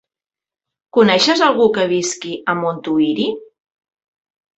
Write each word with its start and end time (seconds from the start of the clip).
Coneixes 0.97 1.43
algú 1.47 1.67
que 1.75 1.85
visqui 1.91 2.31
a 2.53 2.57
Montuïri? 2.63 3.29